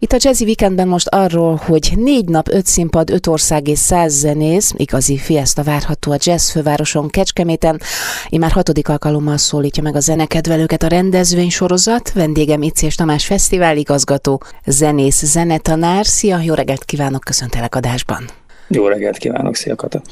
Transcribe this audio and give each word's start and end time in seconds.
Itt 0.00 0.12
a 0.12 0.16
Jazzy 0.20 0.44
Weekendben 0.44 0.88
most 0.88 1.08
arról, 1.08 1.60
hogy 1.64 1.92
négy 1.96 2.28
nap, 2.28 2.48
öt 2.48 2.66
színpad, 2.66 3.10
öt 3.10 3.26
ország 3.26 3.68
és 3.68 3.78
száz 3.78 4.12
zenész, 4.12 4.72
igazi 4.76 5.16
fiesta 5.16 5.62
várható 5.62 6.12
a 6.12 6.16
jazz 6.18 6.50
fővároson 6.50 7.08
Kecskeméten. 7.08 7.80
Én 8.28 8.38
már 8.38 8.50
hatodik 8.50 8.88
alkalommal 8.88 9.36
szólítja 9.36 9.82
meg 9.82 9.96
a 9.96 10.00
zenekedvelőket 10.00 10.82
a 10.82 10.86
rendezvény 10.86 11.50
sorozat. 11.50 12.12
Vendégem 12.12 12.62
és 12.62 12.94
Tamás 12.94 13.26
Fesztivál 13.26 13.76
igazgató, 13.76 14.42
zenész, 14.66 15.24
zenetanár. 15.24 16.06
Szia, 16.06 16.40
jó 16.40 16.54
reggelt 16.54 16.84
kívánok, 16.84 17.24
köszöntelek 17.24 17.74
adásban. 17.74 18.24
Jó 18.68 18.86
reggelt 18.86 19.16
kívánok, 19.16 19.56
szia 19.56 19.74
Kata! 19.74 20.02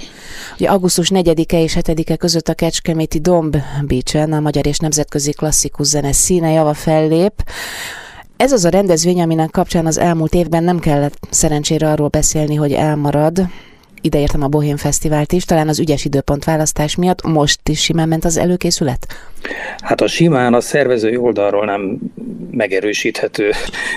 Ugye 0.59 0.69
augusztus 0.69 1.11
4-e 1.15 1.61
és 1.63 1.77
7-e 1.81 2.17
között 2.17 2.49
a 2.49 2.55
Kecskeméti 2.55 3.19
Domb 3.19 3.57
Beach-en 3.87 4.33
a 4.33 4.41
Magyar 4.41 4.67
és 4.67 4.79
Nemzetközi 4.79 5.33
Klasszikus 5.33 5.87
Zene 5.87 6.13
színe 6.13 6.51
java 6.51 6.75
fellép. 6.75 7.33
Ez 8.37 8.53
az 8.53 8.65
a 8.65 8.69
rendezvény, 8.69 9.21
aminek 9.21 9.51
kapcsán 9.51 9.87
az 9.87 9.99
elmúlt 9.99 10.35
évben 10.35 10.65
nem 10.65 10.79
kellett 10.79 11.19
szerencsére 11.31 11.91
arról 11.91 12.09
beszélni, 12.09 12.55
hogy 12.55 12.73
elmarad, 12.73 13.47
ideértem 14.01 14.43
a 14.43 14.49
Bohém 14.49 14.77
Fesztivált 14.77 15.33
is, 15.33 15.45
talán 15.45 15.69
az 15.69 15.79
ügyes 15.79 16.05
időpont 16.05 16.45
választás 16.45 16.97
miatt 16.97 17.23
most 17.23 17.69
is 17.69 17.83
simán 17.83 18.09
ment 18.09 18.25
az 18.25 18.37
előkészület? 18.37 19.07
Hát 19.79 20.01
a 20.01 20.07
simán 20.07 20.55
a 20.55 20.61
szervezői 20.61 21.17
oldalról 21.17 21.65
nem 21.65 21.99
megerősíthető, 22.51 23.51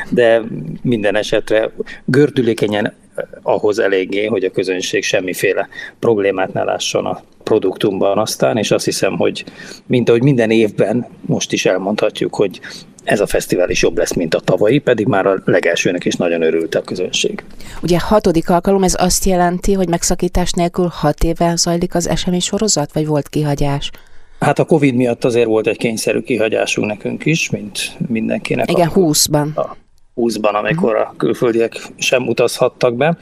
de 0.10 0.42
minden 0.82 1.16
esetre 1.16 1.72
gördülékenyen 2.06 2.94
ahhoz 3.42 3.80
eléggé, 3.80 4.26
hogy 4.26 4.44
a 4.44 4.52
közönség 4.52 5.04
semmiféle 5.04 5.68
problémát 6.00 6.54
ne 6.54 6.64
lásson 6.64 7.06
a 7.06 7.22
produktumban 7.44 8.18
aztán, 8.18 8.58
és 8.58 8.72
azt 8.72 8.86
hiszem, 8.86 9.18
hogy 9.18 9.44
mint 9.86 10.10
ahogy 10.10 10.24
minden 10.24 10.52
évben 10.52 11.08
most 11.26 11.54
is 11.54 11.66
elmondhatjuk, 11.66 12.36
hogy 12.36 12.60
ez 13.04 13.20
a 13.20 13.28
fesztivál 13.28 13.70
is 13.70 13.82
jobb 13.82 13.98
lesz, 13.98 14.14
mint 14.14 14.36
a 14.36 14.40
tavalyi, 14.40 14.78
pedig 14.78 15.08
már 15.08 15.26
a 15.26 15.42
legelsőnek 15.46 16.06
is 16.06 16.16
nagyon 16.16 16.42
örült 16.42 16.76
a 16.76 16.82
közönség. 16.82 17.44
Ugye 17.82 18.00
hatodik 18.00 18.50
alkalom, 18.50 18.84
ez 18.84 18.96
azt 18.98 19.26
jelenti, 19.26 19.74
hogy 19.74 19.90
megszakítás 19.90 20.52
nélkül 20.52 20.90
hat 20.92 21.24
éve 21.24 21.56
zajlik 21.56 21.96
az 21.96 22.08
esemény 22.08 22.40
sorozat, 22.40 22.94
vagy 22.94 23.06
volt 23.06 23.30
kihagyás? 23.30 23.92
Hát 24.40 24.60
a 24.60 24.66
Covid 24.66 24.96
miatt 24.96 25.24
azért 25.24 25.48
volt 25.48 25.68
egy 25.68 25.78
kényszerű 25.78 26.20
kihagyásunk 26.20 26.88
nekünk 26.88 27.26
is, 27.26 27.50
mint 27.50 27.98
mindenkinek. 28.08 28.72
Igen, 28.72 28.90
húszban. 28.90 29.52
A 29.56 29.76
20-ban, 30.16 30.54
amikor 30.54 30.96
a 30.96 31.14
külföldiek 31.18 31.82
sem 31.98 32.28
utazhattak 32.28 32.96
be. 32.96 33.18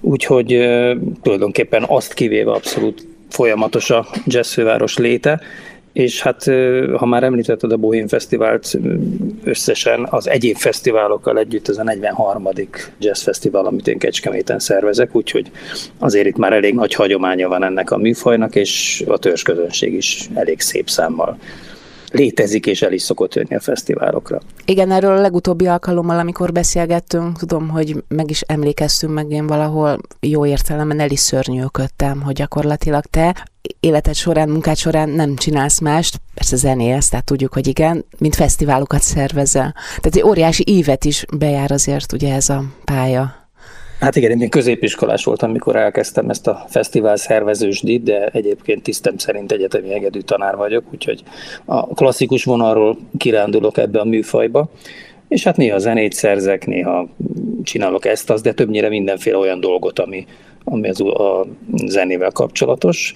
Úgyhogy 0.00 0.46
tulajdonképpen 1.22 1.84
azt 1.88 2.12
kivéve 2.14 2.50
abszolút 2.50 3.06
folyamatos 3.28 3.90
a 3.90 4.06
jazzfőváros 4.24 4.96
léte, 4.96 5.40
és 5.92 6.22
hát 6.22 6.44
ha 6.96 7.06
már 7.06 7.22
említetted 7.22 7.72
a 7.72 7.76
Bohém 7.76 8.08
Fesztivált, 8.08 8.78
összesen 9.44 10.06
az 10.10 10.28
egyéb 10.28 10.56
fesztiválokkal 10.56 11.38
együtt 11.38 11.68
ez 11.68 11.78
a 11.78 11.82
43. 11.82 12.48
jazz 12.98 13.22
fesztivál, 13.22 13.66
amit 13.66 13.88
én 13.88 13.98
Kecskeméten 13.98 14.58
szervezek, 14.58 15.16
úgyhogy 15.16 15.50
azért 15.98 16.26
itt 16.26 16.36
már 16.36 16.52
elég 16.52 16.74
nagy 16.74 16.94
hagyománya 16.94 17.48
van 17.48 17.64
ennek 17.64 17.90
a 17.90 17.96
műfajnak, 17.96 18.54
és 18.56 19.04
a 19.06 19.18
törzsközönség 19.18 19.92
is 19.92 20.28
elég 20.34 20.60
szép 20.60 20.88
számmal 20.88 21.38
létezik, 22.12 22.66
és 22.66 22.82
el 22.82 22.92
is 22.92 23.02
szokott 23.02 23.34
jönni 23.34 23.54
a 23.54 23.60
fesztiválokra. 23.60 24.40
Igen, 24.64 24.90
erről 24.90 25.16
a 25.16 25.20
legutóbbi 25.20 25.66
alkalommal, 25.66 26.18
amikor 26.18 26.52
beszélgettünk, 26.52 27.38
tudom, 27.38 27.68
hogy 27.68 28.04
meg 28.08 28.30
is 28.30 28.40
emlékeztünk 28.40 29.14
meg 29.14 29.30
én 29.30 29.46
valahol 29.46 29.98
jó 30.20 30.46
értelemben 30.46 31.00
el 31.00 31.10
is 31.10 31.20
szörnyűködtem, 31.20 32.22
hogy 32.22 32.34
gyakorlatilag 32.34 33.04
te 33.04 33.48
életed 33.80 34.14
során, 34.14 34.48
munkád 34.48 34.76
során 34.76 35.08
nem 35.08 35.36
csinálsz 35.36 35.80
mást, 35.80 36.16
persze 36.34 36.56
zenélsz, 36.56 37.08
tehát 37.08 37.24
tudjuk, 37.24 37.52
hogy 37.52 37.66
igen, 37.66 38.04
mint 38.18 38.34
fesztiválokat 38.34 39.00
szervezel. 39.00 39.74
Tehát 39.86 40.16
egy 40.16 40.22
óriási 40.22 40.64
évet 40.66 41.04
is 41.04 41.24
bejár 41.38 41.70
azért 41.70 42.12
ugye 42.12 42.34
ez 42.34 42.48
a 42.48 42.62
pálya. 42.84 43.40
Hát 44.00 44.16
igen, 44.16 44.40
én 44.40 44.48
középiskolás 44.48 45.24
voltam, 45.24 45.50
amikor 45.50 45.76
elkezdtem 45.76 46.28
ezt 46.28 46.46
a 46.46 46.64
fesztivál 46.68 47.16
szervezősdit, 47.16 48.02
de 48.02 48.26
egyébként 48.26 48.82
tisztem 48.82 49.18
szerint 49.18 49.52
egyetemi 49.52 49.94
engedő 49.94 50.20
tanár 50.20 50.56
vagyok, 50.56 50.84
úgyhogy 50.92 51.22
a 51.64 51.86
klasszikus 51.86 52.44
vonalról 52.44 52.98
kirándulok 53.18 53.78
ebbe 53.78 54.00
a 54.00 54.04
műfajba. 54.04 54.70
És 55.28 55.44
hát 55.44 55.56
néha 55.56 55.78
zenét 55.78 56.12
szerzek, 56.12 56.66
néha 56.66 57.08
csinálok 57.62 58.04
ezt, 58.04 58.30
azt, 58.30 58.42
de 58.42 58.52
többnyire 58.52 58.88
mindenféle 58.88 59.36
olyan 59.36 59.60
dolgot, 59.60 59.98
ami, 59.98 60.26
ami 60.64 60.88
az 60.88 61.00
a 61.00 61.46
zenével 61.86 62.30
kapcsolatos. 62.30 63.14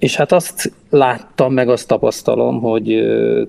És 0.00 0.16
hát 0.16 0.32
azt 0.32 0.72
láttam, 0.90 1.52
meg 1.52 1.68
azt 1.68 1.88
tapasztalom, 1.88 2.60
hogy 2.60 2.84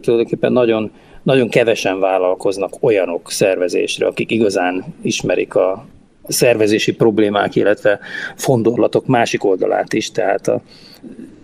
tulajdonképpen 0.01 0.51
nagyon, 0.51 0.91
nagyon 1.23 1.49
kevesen 1.49 1.99
vállalkoznak 1.99 2.73
olyanok 2.79 3.31
szervezésre, 3.31 4.05
akik 4.05 4.31
igazán 4.31 4.85
ismerik 5.01 5.55
a, 5.55 5.85
szervezési 6.27 6.93
problémák, 6.93 7.55
illetve 7.55 7.99
fondorlatok 8.35 9.05
másik 9.05 9.43
oldalát 9.43 9.93
is, 9.93 10.11
tehát 10.11 10.47
a 10.47 10.61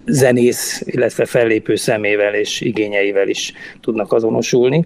zenész, 0.06 0.82
illetve 0.86 1.26
fellépő 1.26 1.76
szemével 1.76 2.34
és 2.34 2.62
igényeivel 2.62 3.28
is 3.28 3.54
tudnak 3.82 4.14
azonosulni. 4.14 4.86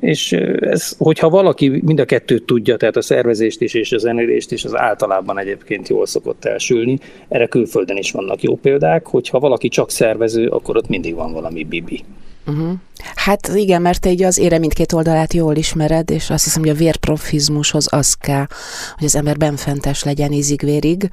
És 0.00 0.32
ez, 0.60 0.94
hogyha 0.98 1.28
valaki 1.28 1.68
mind 1.68 2.00
a 2.00 2.04
kettőt 2.04 2.44
tudja, 2.44 2.76
tehát 2.76 2.96
a 2.96 3.02
szervezést 3.02 3.60
is 3.60 3.74
és 3.74 3.92
a 3.92 3.98
zenélést 3.98 4.52
is, 4.52 4.64
az 4.64 4.76
általában 4.76 5.38
egyébként 5.38 5.88
jól 5.88 6.06
szokott 6.06 6.44
elsülni. 6.44 6.98
Erre 7.28 7.46
külföldön 7.46 7.96
is 7.96 8.10
vannak 8.10 8.42
jó 8.42 8.56
példák, 8.56 9.06
hogyha 9.06 9.38
valaki 9.38 9.68
csak 9.68 9.90
szervező, 9.90 10.48
akkor 10.48 10.76
ott 10.76 10.88
mindig 10.88 11.14
van 11.14 11.32
valami 11.32 11.64
bibi. 11.64 12.04
Uh-huh. 12.46 12.72
Hát 13.14 13.50
igen, 13.54 13.82
mert 13.82 14.00
te 14.00 14.10
így 14.10 14.22
az 14.22 14.38
ére 14.38 14.58
mindkét 14.58 14.92
oldalát 14.92 15.32
jól 15.32 15.56
ismered, 15.56 16.10
és 16.10 16.30
azt 16.30 16.44
hiszem, 16.44 16.62
hogy 16.62 16.70
a 16.70 16.74
vérprofizmushoz 16.74 17.88
az 17.90 18.14
kell, 18.14 18.46
hogy 18.96 19.04
az 19.04 19.16
ember 19.16 19.36
benfentes 19.36 20.04
legyen 20.04 20.32
ízig-vérig. 20.32 21.10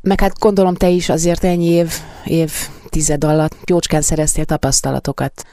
Meg 0.00 0.20
hát 0.20 0.38
gondolom 0.38 0.74
te 0.74 0.88
is 0.88 1.08
azért 1.08 1.44
ennyi 1.44 1.66
év, 1.66 1.92
év 2.24 2.52
tized 2.88 3.24
alatt 3.24 3.56
jócskán 3.66 4.02
szereztél 4.02 4.44
tapasztalatokat. 4.44 5.44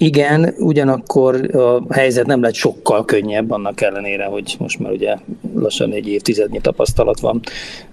Igen, 0.00 0.54
ugyanakkor 0.58 1.56
a 1.56 1.94
helyzet 1.94 2.26
nem 2.26 2.42
lett 2.42 2.54
sokkal 2.54 3.04
könnyebb, 3.04 3.50
annak 3.50 3.80
ellenére, 3.80 4.24
hogy 4.24 4.56
most 4.58 4.78
már 4.78 4.92
ugye 4.92 5.16
lassan 5.54 5.92
egy 5.92 6.08
évtizednyi 6.08 6.60
tapasztalat 6.60 7.20
van 7.20 7.40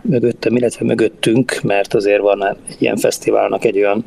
mögöttem, 0.01 0.55
illetve 0.55 0.85
mögöttünk, 0.85 1.59
mert 1.63 1.93
azért 1.93 2.21
van 2.21 2.47
egy 2.47 2.75
ilyen 2.77 2.97
fesztiválnak 2.97 3.65
egy 3.65 3.77
olyan 3.77 4.05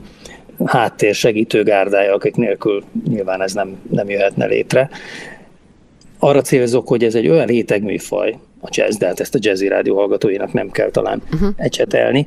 háttér 0.64 1.14
segítőgárdája, 1.14 2.14
akik 2.14 2.37
nélkül 2.37 2.84
nyilván 3.08 3.42
ez 3.42 3.53
nem, 3.53 3.76
nem 3.91 4.08
jöhetne 4.08 4.47
létre. 4.47 4.91
Arra 6.19 6.41
célzok, 6.41 6.88
hogy 6.88 7.04
ez 7.04 7.14
egy 7.14 7.28
olyan 7.28 7.47
rétegműfaj, 7.47 8.38
a 8.60 8.69
jazz, 8.70 8.97
de 8.97 9.06
hát 9.06 9.20
ezt 9.20 9.34
a 9.34 9.38
jazzy 9.42 9.69
rádió 9.69 9.97
hallgatóinak 9.97 10.53
nem 10.53 10.70
kell 10.70 10.91
talán 10.91 11.22
uh-huh. 11.32 11.48
ecsetelni, 11.56 12.26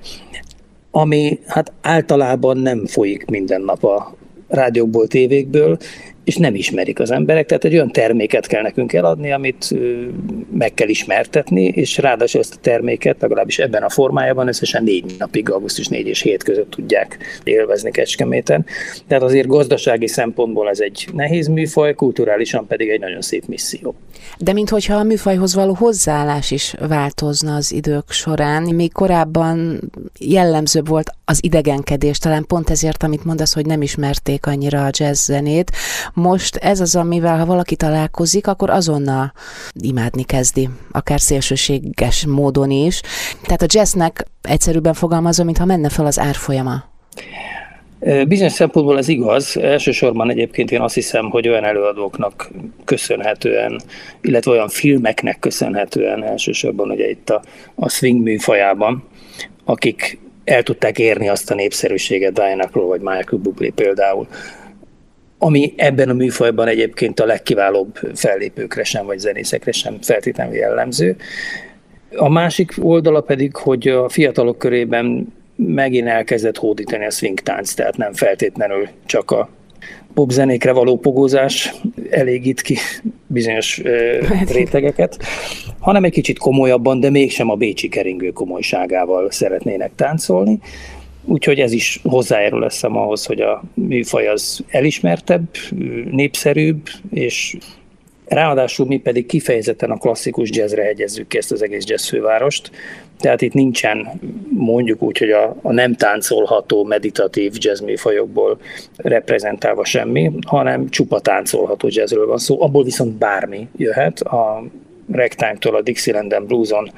ami 0.92 1.40
hát 1.46 1.72
általában 1.81 2.58
nem 2.58 2.86
folyik 2.86 3.26
minden 3.26 3.62
nap 3.62 3.84
a 3.84 4.16
rádiókból, 4.51 5.07
tévékből, 5.07 5.78
és 6.24 6.36
nem 6.36 6.56
ismerik 6.56 7.00
az 7.00 7.12
emberek, 7.12 7.46
tehát 7.46 7.64
egy 7.64 7.74
olyan 7.74 7.92
terméket 7.92 8.48
kell 8.48 8.62
nekünk 8.62 8.94
eladni, 8.94 9.32
amit 9.32 9.76
meg 10.54 10.74
kell 10.74 10.88
ismertetni, 10.88 11.64
és 11.64 11.98
ráadásul 11.98 12.42
ezt 12.42 12.54
a 12.54 12.59
terméket 12.62 13.22
legalábbis 13.22 13.59
ebben 13.59 13.84
a 13.84 13.90
formájában 13.90 14.48
összesen 14.48 14.84
négy 14.84 15.16
napig, 15.18 15.50
augusztus 15.50 15.88
4 15.88 16.08
és 16.08 16.22
7 16.22 16.44
között 16.44 16.70
tudják 16.70 17.18
élvezni 17.44 17.92
Kecskeméten. 17.92 18.66
Tehát 19.08 19.24
azért 19.24 19.48
gazdasági 19.48 20.08
szempontból 20.08 20.70
ez 20.70 20.80
egy 20.80 21.08
nehéz 21.14 21.48
műfaj, 21.48 21.94
kulturálisan 21.94 22.68
pedig 22.68 22.90
egy 22.90 23.00
nagyon 23.00 23.22
szép 23.22 23.46
misszió. 23.46 23.96
De 24.38 24.54
minthogyha 24.54 24.96
a 24.96 25.04
műfajhoz 25.04 25.56
való 25.56 25.74
hozzáállás 25.74 26.52
is 26.52 26.76
változna 26.88 27.56
az 27.56 27.72
idők 27.72 28.12
során, 28.12 28.64
még 28.64 28.92
korábban 28.92 29.80
jellemzőbb 30.20 30.88
volt 30.88 31.12
az 31.26 31.44
idegenkedés, 31.44 32.18
talán 32.18 32.46
pont 32.46 32.70
ezért, 32.70 33.04
amit 33.04 33.26
mondasz, 33.26 33.54
hogy 33.54 33.66
nem 33.66 33.81
ismerték 33.81 34.46
annyira 34.46 34.86
a 34.86 34.90
jazz 34.92 35.26
zenét, 35.26 35.72
most 36.14 36.56
ez 36.56 36.80
az, 36.80 36.96
amivel 36.96 37.38
ha 37.38 37.46
valaki 37.46 37.76
találkozik, 37.76 38.48
akkor 38.48 38.70
azonnal 38.70 39.34
imádni 39.80 40.24
kezdi, 40.24 40.70
akár 40.92 41.20
szélsőséges 41.20 42.25
módon 42.25 42.69
is. 42.72 43.02
Tehát 43.44 43.62
a 43.62 43.68
jazznek 43.68 44.25
egyszerűbben 44.42 44.94
fogalmazom, 44.94 45.46
mintha 45.46 45.66
menne 45.66 45.90
fel 45.90 46.06
az 46.06 46.19
árfolyama. 46.19 46.90
Bizonyos 48.28 48.52
szempontból 48.52 48.98
ez 48.98 49.08
igaz. 49.08 49.58
Elsősorban 49.58 50.30
egyébként 50.30 50.72
én 50.72 50.81
azt 50.81 50.94
hiszem, 50.94 51.30
hogy 51.30 51.48
olyan 51.48 51.63
előadóknak 51.63 52.52
köszönhetően, 52.86 53.81
illetve 54.22 54.52
olyan 54.52 54.69
filmeknek 54.69 55.40
köszönhetően 55.40 56.24
elsősorban 56.24 56.90
ugye 56.90 57.10
itt 57.10 57.30
a, 57.30 57.42
a 57.75 57.90
swing 57.90 58.22
műfajában, 58.22 59.04
akik 59.66 60.19
el 60.44 60.64
tudták 60.64 61.00
érni 61.00 61.30
azt 61.30 61.52
a 61.52 61.56
népszerűséget 61.56 62.34
Diana 62.34 62.68
Crow 62.68 62.88
vagy 62.88 63.02
Michael 63.02 63.42
Bublé 63.42 63.69
például, 63.69 64.28
ami 65.44 65.74
ebben 65.76 66.10
a 66.10 66.14
műfajban 66.14 66.68
egyébként 66.68 67.20
a 67.20 67.26
legkiválóbb 67.26 68.00
fellépőkre 68.14 68.84
sem, 68.84 69.06
vagy 69.06 69.20
zenészekre 69.20 69.72
sem 69.72 69.98
feltétlenül 70.02 70.56
jellemző. 70.56 71.16
A 72.16 72.30
másik 72.30 72.74
oldala 72.82 73.22
pedig, 73.22 73.56
hogy 73.56 73.88
a 73.88 74.10
fiatalok 74.10 74.58
körében 74.58 75.34
megint 75.56 76.08
elkezdett 76.08 76.58
hódítani 76.58 77.06
a 77.06 77.10
swing 77.10 77.40
tánc, 77.40 77.74
tehát 77.74 77.98
nem 77.98 78.14
feltétlenül 78.14 78.88
csak 79.06 79.32
a 79.32 79.50
popzenékre 80.14 80.72
való 80.72 80.98
pogózás 80.98 81.74
elégít 82.10 82.62
ki 82.62 82.78
bizonyos 83.28 83.82
rétegeket, 84.54 85.18
hanem 85.80 86.04
egy 86.04 86.12
kicsit 86.12 86.40
komolyabban, 86.40 87.00
de 87.00 87.10
mégsem 87.10 87.50
a 87.50 87.56
bécsi 87.56 87.90
keringő 87.90 88.30
komolyságával 88.30 89.32
szeretnének 89.32 89.92
táncolni. 89.96 90.60
Úgyhogy 91.31 91.60
ez 91.60 91.72
is 91.72 92.00
hozzájárul 92.04 92.60
leszem 92.60 92.98
ahhoz, 92.98 93.25
hogy 93.25 93.42
a 93.42 93.63
műfaj 93.74 94.28
az 94.28 94.63
elismertebb, 94.69 95.48
népszerűbb, 96.12 96.88
és 97.10 97.57
ráadásul 98.25 98.86
mi 98.86 98.98
pedig 98.98 99.25
kifejezetten 99.25 99.92
a 99.92 99.98
klasszikus 99.98 100.50
jazzre 100.51 100.83
hegyezzük 100.83 101.28
ki 101.28 101.38
ezt 101.38 101.51
az 101.51 101.62
egész 101.62 101.86
jazz 101.86 102.07
fővárost, 102.07 102.72
tehát 103.19 103.42
itt 103.42 103.54
nincsen 103.54 104.19
mondjuk 104.50 105.01
úgy, 105.01 105.18
hogy 105.18 105.31
a, 105.31 105.56
a 105.62 105.72
nem 105.72 105.95
táncolható 105.95 106.83
meditatív 106.83 107.54
jazz 107.56 107.80
műfajokból 107.80 108.60
reprezentálva 108.95 109.86
semmi, 109.86 110.31
hanem 110.45 110.89
csupa 110.89 111.19
táncolható 111.19 111.88
jazzről 111.92 112.28
van 112.28 112.38
szó, 112.38 112.62
abból 112.62 112.83
viszont 112.83 113.12
bármi 113.12 113.68
jöhet. 113.78 114.19
A 114.19 114.63
ragtime-től 115.12 115.75
a 115.75 115.81
Dixieland 115.81 116.44
Blueson, 116.44 116.92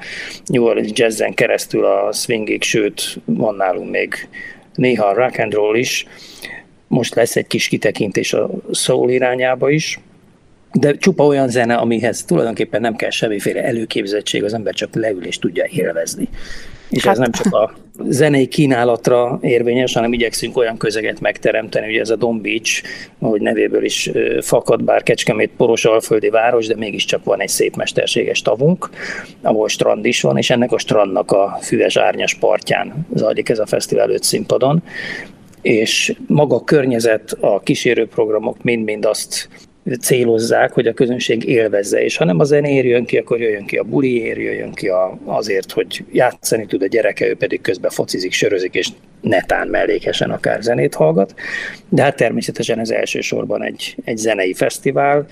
New 0.46 0.64
Orleans 0.64 0.90
jazzen 0.94 1.34
keresztül 1.34 1.84
a 1.84 2.12
swingig, 2.12 2.62
sőt 2.62 3.18
van 3.24 3.54
nálunk 3.54 3.90
még 3.90 4.28
néha 4.74 5.06
a 5.06 5.14
rock 5.14 5.38
and 5.38 5.52
roll 5.52 5.76
is. 5.76 6.06
Most 6.88 7.14
lesz 7.14 7.36
egy 7.36 7.46
kis 7.46 7.68
kitekintés 7.68 8.32
a 8.32 8.50
soul 8.72 9.10
irányába 9.10 9.70
is, 9.70 9.98
de 10.72 10.96
csupa 10.96 11.26
olyan 11.26 11.48
zene, 11.48 11.74
amihez 11.74 12.24
tulajdonképpen 12.24 12.80
nem 12.80 12.96
kell 12.96 13.10
semmiféle 13.10 13.64
előképzettség, 13.64 14.44
az 14.44 14.54
ember 14.54 14.74
csak 14.74 14.94
leül 14.94 15.26
és 15.26 15.38
tudja 15.38 15.66
élvezni. 15.70 16.28
És 16.90 17.04
hát. 17.04 17.12
ez 17.12 17.18
nem 17.18 17.30
csak 17.30 17.52
a 17.52 17.72
zenei 18.08 18.46
kínálatra 18.46 19.38
érvényes, 19.42 19.94
hanem 19.94 20.12
igyekszünk 20.12 20.56
olyan 20.56 20.76
közeget 20.76 21.20
megteremteni, 21.20 21.88
ugye 21.88 22.00
ez 22.00 22.10
a 22.10 22.16
Don 22.16 22.40
Beach, 22.40 22.82
ahogy 23.18 23.40
nevéből 23.40 23.84
is 23.84 24.10
fakad, 24.40 24.84
bár 24.84 25.02
Kecskemét 25.02 25.50
poros 25.56 25.84
alföldi 25.84 26.28
város, 26.28 26.66
de 26.66 26.76
mégiscsak 26.76 27.24
van 27.24 27.40
egy 27.40 27.48
szép 27.48 27.76
mesterséges 27.76 28.42
tavunk, 28.42 28.90
ahol 29.42 29.68
strand 29.68 30.04
is 30.04 30.20
van, 30.20 30.36
és 30.36 30.50
ennek 30.50 30.72
a 30.72 30.78
strandnak 30.78 31.30
a 31.30 31.58
füves 31.62 31.96
árnyas 31.96 32.34
partján 32.34 33.06
zajlik 33.14 33.48
ez 33.48 33.58
a 33.58 33.66
fesztivál 33.66 34.10
öt 34.10 34.22
színpadon, 34.22 34.82
és 35.62 36.14
maga 36.26 36.54
a 36.54 36.64
környezet, 36.64 37.36
a 37.40 37.60
kísérőprogramok 37.60 38.62
mind-mind 38.62 39.04
azt 39.04 39.48
célozzák, 40.00 40.72
hogy 40.72 40.86
a 40.86 40.92
közönség 40.92 41.44
élvezze, 41.44 42.04
és 42.04 42.16
ha 42.16 42.24
nem 42.24 42.38
a 42.38 42.44
zenéért 42.44 42.86
jön 42.86 43.04
ki, 43.04 43.16
akkor 43.16 43.40
jöjjön 43.40 43.66
ki 43.66 43.76
a 43.76 43.82
buliért, 43.82 44.38
jöjjön 44.38 44.72
ki 44.72 44.88
a, 44.88 45.18
azért, 45.24 45.72
hogy 45.72 46.04
játszani 46.12 46.66
tud 46.66 46.82
a 46.82 46.86
gyereke, 46.86 47.26
ő 47.26 47.36
pedig 47.36 47.60
közben 47.60 47.90
focizik, 47.90 48.32
sörözik, 48.32 48.74
és 48.74 48.88
netán 49.20 49.68
mellékesen 49.68 50.30
akár 50.30 50.62
zenét 50.62 50.94
hallgat. 50.94 51.34
De 51.88 52.02
hát 52.02 52.16
természetesen 52.16 52.78
ez 52.78 52.90
elsősorban 52.90 53.62
egy, 53.62 53.96
egy 54.04 54.16
zenei 54.16 54.54
fesztivál, 54.54 55.26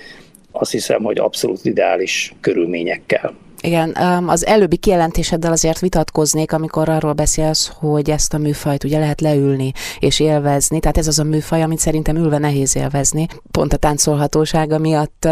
azt 0.51 0.73
hiszem, 0.73 1.03
hogy 1.03 1.19
abszolút 1.19 1.65
ideális 1.65 2.35
körülményekkel. 2.41 3.35
Igen, 3.65 3.97
az 4.27 4.47
előbbi 4.47 4.77
kijelentéseddel 4.77 5.53
azért 5.53 5.79
vitatkoznék, 5.79 6.53
amikor 6.53 6.89
arról 6.89 7.13
beszélsz, 7.13 7.73
hogy 7.75 8.11
ezt 8.11 8.35
a 8.35 8.39
műfajt 8.39 8.85
ugye 8.85 8.99
lehet 8.99 9.21
leülni 9.21 9.73
és 9.99 10.21
élvezni. 10.21 10.81
Tehát 10.81 10.99
ez 10.99 11.07
az 11.07 11.19
a 11.19 11.25
műfaj, 11.25 11.63
amit 11.63 11.79
szerintem 11.79 12.17
ülve 12.17 12.39
nehéz 12.39 12.77
élvezni. 12.77 13.27
Pont 13.51 13.73
a 13.73 13.77
táncolhatósága 13.77 14.79
miatt 14.79 15.29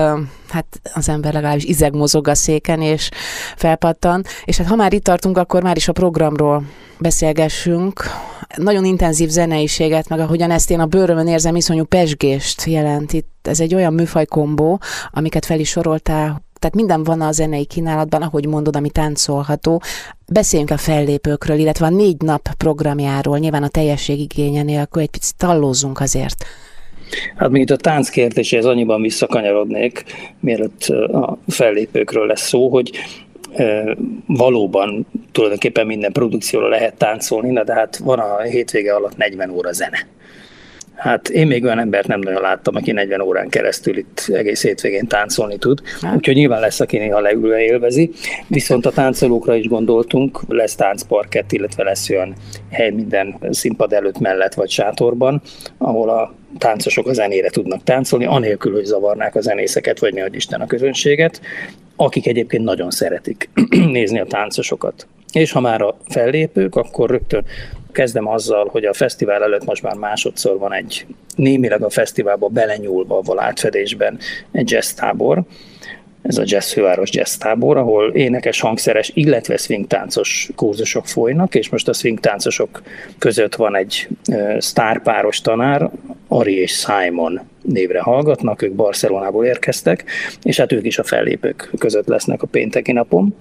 hát 0.49 0.81
az 0.95 1.09
ember 1.09 1.33
legalábbis 1.33 1.65
izeg 1.65 1.95
mozog 1.95 2.29
a 2.29 2.35
széken 2.35 2.81
és 2.83 3.09
felpattan. 3.57 4.25
És 4.45 4.57
hát 4.57 4.67
ha 4.67 4.77
már 4.77 4.93
itt 4.93 5.05
tartunk, 5.05 5.39
akkor 5.39 5.63
már 5.63 5.77
is 5.77 5.89
a 5.89 5.93
programról 5.93 6.63
beszélgessünk. 6.99 8.03
Nagyon 8.57 8.85
intenzív 8.85 9.29
zeneiséget, 9.29 10.09
meg 10.09 10.21
ahogyan 10.21 10.51
ezt 10.51 10.71
én 10.71 10.81
a 10.81 10.87
bőrömön 10.87 11.27
érzem, 11.27 11.57
iszonyú 11.57 11.85
pesgést 11.85 12.65
jelent. 12.65 13.13
Itt 13.13 13.49
ez 13.49 13.61
egy 13.61 13.75
olyan 13.75 13.95
műfaj 13.95 14.25
kombó, 14.25 14.81
amiket 15.11 15.45
fel 15.45 15.59
is 15.59 15.69
soroltál, 15.69 16.43
tehát 16.61 16.77
minden 16.77 17.05
van 17.05 17.21
a 17.21 17.33
zenei 17.33 17.65
kínálatban, 17.65 18.23
ahogy 18.23 18.47
mondod, 18.47 18.77
ami 18.77 18.91
táncolható. 18.91 19.83
Beszéljünk 20.33 20.71
a 20.71 20.77
fellépőkről, 20.77 21.59
illetve 21.59 21.87
a 21.87 21.91
négy 21.91 22.23
nap 22.23 22.49
programjáról, 22.57 23.39
nyilván 23.39 23.63
a 23.63 23.69
teljesség 23.69 24.19
igénye 24.21 24.63
nélkül 24.63 25.03
egy 25.03 25.11
picit 25.11 25.37
tallózzunk 25.37 26.01
azért. 26.01 26.45
Hát 27.37 27.51
még 27.51 27.63
itt 27.63 27.71
a 27.71 27.77
tánc 27.77 28.09
kérdéséhez 28.09 28.65
annyiban 28.65 29.03
visszakanyarodnék, 29.03 30.05
mielőtt 30.41 30.83
a 31.13 31.39
fellépőkről 31.49 32.27
lesz 32.27 32.49
szó, 32.49 32.69
hogy 32.69 32.91
valóban 34.27 35.07
tulajdonképpen 35.33 35.87
minden 35.87 36.13
produkcióra 36.13 36.69
lehet 36.69 36.95
táncolni, 36.95 37.53
de 37.65 37.75
hát 37.75 37.97
van 37.97 38.19
a 38.19 38.41
hétvége 38.41 38.95
alatt 38.95 39.17
40 39.17 39.51
óra 39.51 39.73
zene. 39.73 40.07
Hát 41.01 41.29
én 41.29 41.47
még 41.47 41.65
olyan 41.65 41.79
embert 41.79 42.07
nem 42.07 42.21
nagyon 42.21 42.41
láttam, 42.41 42.77
aki 42.77 42.93
40 42.93 43.21
órán 43.21 43.49
keresztül 43.49 43.97
itt 43.97 44.25
egész 44.33 44.63
hétvégén 44.63 45.07
táncolni 45.07 45.59
tud, 45.59 45.81
hát. 46.01 46.17
úgyhogy 46.17 46.35
nyilván 46.35 46.61
lesz, 46.61 46.81
aki 46.81 46.99
néha 46.99 47.21
leülve 47.21 47.61
élvezi. 47.61 48.11
Viszont 48.47 48.87
a 48.87 48.91
táncolókra 48.91 49.55
is 49.55 49.69
gondoltunk, 49.69 50.41
lesz 50.49 50.75
táncparkett, 50.75 51.53
illetve 51.53 51.83
lesz 51.83 52.11
olyan 52.11 52.35
hely 52.71 52.91
minden 52.91 53.39
színpad 53.51 53.93
előtt 53.93 54.19
mellett 54.19 54.55
vagy 54.55 54.71
sátorban, 54.71 55.43
ahol 55.79 56.09
a 56.09 56.35
táncosok 56.59 57.07
a 57.07 57.13
zenére 57.13 57.51
tudnak 57.51 57.85
táncolni, 57.85 58.25
anélkül, 58.25 58.73
hogy 58.73 58.85
zavarnák 58.85 59.35
a 59.35 59.41
zenészeket, 59.41 59.99
vagy 59.99 60.15
mi 60.15 60.23
Isten 60.31 60.61
a 60.61 60.67
közönséget, 60.67 61.41
akik 61.97 62.27
egyébként 62.27 62.65
nagyon 62.65 62.91
szeretik 62.91 63.51
nézni 63.71 64.21
a 64.21 64.25
táncosokat. 64.25 65.07
És 65.33 65.53
ha 65.53 65.61
már 65.61 65.83
a 65.83 65.97
fellépők, 66.09 66.75
akkor 66.75 67.11
rögtön 67.11 67.45
kezdem 67.93 68.29
azzal, 68.29 68.69
hogy 68.69 68.85
a 68.85 68.93
fesztivál 68.93 69.43
előtt 69.43 69.65
most 69.65 69.83
már 69.83 69.95
másodszor 69.95 70.59
van 70.59 70.73
egy 70.73 71.07
némileg 71.37 71.83
a 71.83 71.91
fesztiválba 71.91 72.49
belenyúlva 72.49 73.19
a 73.19 73.43
átfedésben 73.43 74.19
egy 74.53 74.71
jazz 74.71 74.91
tábor, 74.91 75.45
ez 76.23 76.39
a 76.39 76.43
Jazz 76.47 76.73
Főváros 76.73 77.11
Jazz 77.13 77.35
tábor, 77.35 77.77
ahol 77.77 78.11
énekes, 78.15 78.61
hangszeres, 78.61 79.11
illetve 79.15 79.57
swingtáncos 79.57 80.51
kurzusok 80.57 81.07
folynak, 81.07 81.55
és 81.55 81.69
most 81.69 81.89
a 81.89 81.93
swingtáncosok 81.93 82.83
között 83.19 83.55
van 83.55 83.77
egy 83.77 84.09
sztárpáros 84.59 85.41
tanár, 85.41 85.91
Ari 86.29 86.61
és 86.61 86.73
Simon 86.73 87.41
névre 87.63 88.01
hallgatnak, 88.01 88.63
ők 88.63 88.73
Barcelonából 88.73 89.45
érkeztek, 89.45 90.05
és 90.43 90.57
hát 90.57 90.73
ők 90.73 90.87
is 90.87 90.99
a 90.99 91.05
fellépők 91.05 91.71
között 91.79 92.07
lesznek 92.07 92.43
a 92.43 92.47
pénteki 92.47 92.93
napon. 92.93 93.35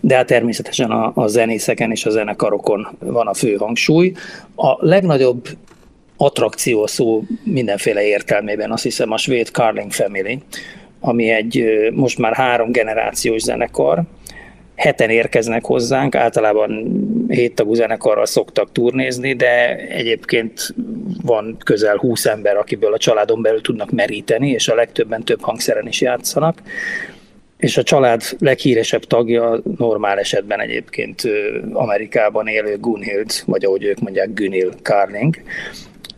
De 0.00 0.16
hát 0.16 0.26
természetesen 0.26 0.90
a, 0.90 1.12
a 1.14 1.26
zenészeken 1.26 1.90
és 1.90 2.06
a 2.06 2.10
zenekarokon 2.10 2.88
van 2.98 3.26
a 3.26 3.34
fő 3.34 3.54
hangsúly. 3.54 4.12
A 4.56 4.86
legnagyobb 4.86 5.48
attrakció 6.16 6.82
a 6.82 6.86
szó 6.86 7.22
mindenféle 7.42 8.06
értelmében, 8.06 8.72
azt 8.72 8.82
hiszem 8.82 9.10
a 9.10 9.16
svéd 9.16 9.46
Carling 9.46 9.92
Family, 9.92 10.38
ami 11.00 11.30
egy 11.30 11.64
most 11.92 12.18
már 12.18 12.34
három 12.34 12.72
generációs 12.72 13.42
zenekar, 13.42 14.02
heten 14.74 15.10
érkeznek 15.10 15.64
hozzánk, 15.64 16.14
általában 16.14 17.00
hét 17.28 17.54
tagú 17.54 17.74
zenekarral 17.74 18.26
szoktak 18.26 18.72
turnézni, 18.72 19.32
de 19.32 19.76
egyébként 19.76 20.74
van 21.22 21.56
közel 21.64 21.96
20 21.96 22.26
ember, 22.26 22.56
akiből 22.56 22.92
a 22.92 22.98
családon 22.98 23.42
belül 23.42 23.60
tudnak 23.60 23.90
meríteni, 23.90 24.50
és 24.50 24.68
a 24.68 24.74
legtöbben 24.74 25.22
több 25.22 25.40
hangszeren 25.40 25.86
is 25.86 26.00
játszanak 26.00 26.62
és 27.64 27.76
a 27.76 27.82
család 27.82 28.22
leghíresebb 28.38 29.04
tagja 29.04 29.60
normál 29.76 30.18
esetben 30.18 30.60
egyébként 30.60 31.22
Amerikában 31.72 32.46
élő 32.46 32.78
Gunhild, 32.78 33.30
vagy 33.46 33.64
ahogy 33.64 33.84
ők 33.84 34.00
mondják, 34.00 34.34
Günil 34.34 34.72
Carling, 34.82 35.42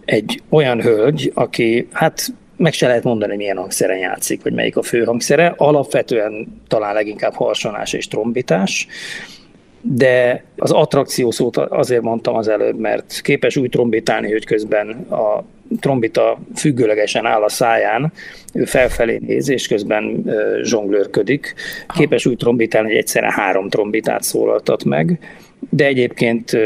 egy 0.04 0.42
olyan 0.48 0.82
hölgy, 0.82 1.32
aki 1.34 1.88
hát 1.92 2.26
meg 2.56 2.72
se 2.72 2.86
lehet 2.86 3.02
mondani, 3.02 3.30
hogy 3.30 3.40
milyen 3.40 3.56
hangszeren 3.56 3.98
játszik, 3.98 4.42
vagy 4.42 4.52
melyik 4.52 4.76
a 4.76 4.82
fő 4.82 5.04
hangszere. 5.04 5.54
Alapvetően 5.56 6.62
talán 6.68 6.94
leginkább 6.94 7.34
harsonás 7.34 7.92
és 7.92 8.08
trombitás, 8.08 8.86
de 9.88 10.44
az 10.56 10.70
attrakció 10.70 11.30
szót 11.30 11.56
azért 11.56 12.02
mondtam 12.02 12.34
az 12.34 12.48
előbb, 12.48 12.78
mert 12.78 13.20
képes 13.22 13.56
úgy 13.56 13.70
trombitálni, 13.70 14.32
hogy 14.32 14.44
közben 14.44 14.90
a 15.10 15.44
trombita 15.80 16.38
függőlegesen 16.54 17.26
áll 17.26 17.42
a 17.42 17.48
száján, 17.48 18.12
ő 18.52 18.64
felfelé 18.64 19.18
néz, 19.26 19.48
és 19.48 19.66
közben 19.66 20.24
zsonglőrködik. 20.62 21.54
Képes 21.96 22.26
úgy 22.26 22.36
trombitálni, 22.36 22.88
hogy 22.88 22.96
egyszerre 22.96 23.32
három 23.32 23.68
trombitát 23.68 24.22
szólaltat 24.22 24.84
meg, 24.84 25.18
de 25.70 25.86
egyébként 25.86 26.56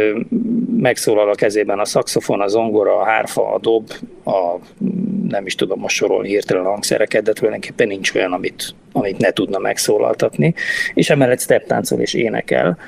megszólal 0.76 1.28
a 1.28 1.34
kezében 1.34 1.78
a 1.78 1.84
szaxofon, 1.84 2.40
a 2.40 2.48
zongora, 2.48 2.96
a 2.96 3.04
hárfa, 3.04 3.52
a 3.52 3.58
dob, 3.58 3.90
a 4.24 4.54
nem 5.28 5.46
is 5.46 5.54
tudom 5.54 5.78
most 5.78 5.96
sorolni 5.96 6.28
hirtelen 6.28 6.64
a 6.64 6.70
hangszereket, 6.70 7.22
de 7.22 7.32
tulajdonképpen 7.32 7.86
nincs 7.86 8.14
olyan, 8.14 8.32
amit, 8.32 8.74
amit 8.92 9.18
ne 9.18 9.30
tudna 9.30 9.58
megszólaltatni. 9.58 10.54
És 10.94 11.10
emellett 11.10 11.40
step 11.40 11.66
táncol 11.66 12.00
és 12.00 12.14
énekel, 12.14 12.78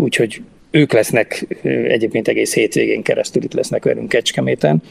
úgyhogy 0.00 0.42
ők 0.70 0.92
lesznek 0.92 1.46
egyébként 1.62 2.28
egész 2.28 2.54
hétvégén 2.54 3.02
keresztül 3.02 3.42
itt 3.42 3.52
lesznek 3.52 3.84
velünk 3.84 4.08
Kecskeméten. 4.08 4.82